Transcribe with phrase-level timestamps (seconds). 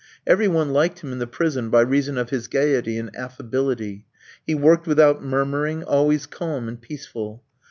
[0.25, 4.03] Every one liked him in the prison by reason of his gaiety and affability.
[4.43, 7.43] He worked without murmuring, always calm and peaceful.